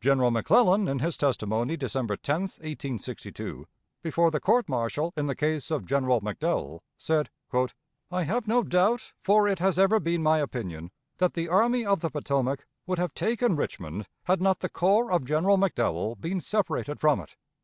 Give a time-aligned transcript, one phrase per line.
[0.00, 3.68] General McClellan, in his testimony December 10, 1862,
[4.02, 7.30] before the court martial in the case of General McDowell, said:
[8.10, 12.00] "I have no doubt, for it has ever been my opinion, that the Army of
[12.00, 16.98] the Potomac would have taken Richmond had not the corps of General McDowell been separated
[16.98, 17.36] from it.